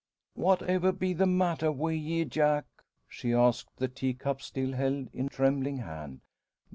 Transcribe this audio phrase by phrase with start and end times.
[0.33, 2.65] "Whatever be the matter wi' ye, Jack?"
[3.07, 6.21] she asks, the teacup still held in trembling hand.